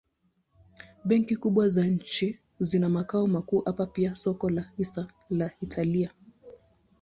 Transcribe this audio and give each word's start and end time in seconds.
Benki 1.05 1.35
kubwa 1.35 1.69
za 1.69 1.85
nchi 1.87 2.39
zina 2.59 2.89
makao 2.89 3.27
makuu 3.27 3.59
hapa 3.61 3.85
pia 3.85 4.15
soko 4.15 4.49
la 4.49 4.61
hisa 4.77 5.07
la 5.29 5.51
Italia. 5.61 6.11